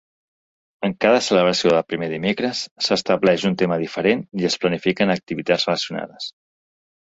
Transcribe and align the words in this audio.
En 0.87 0.95
cada 1.03 1.19
celebració 1.25 1.73
de 1.75 1.81
Primer 1.91 2.07
Dimecres 2.15 2.63
s'estableix 2.87 3.47
un 3.53 3.61
tema 3.65 3.79
diferent 3.85 4.27
i 4.43 4.51
es 4.53 4.59
planifiquen 4.67 5.19
activitats 5.21 5.71
relacionades. 5.73 6.35